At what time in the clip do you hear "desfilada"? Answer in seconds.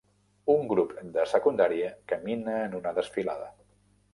2.99-3.53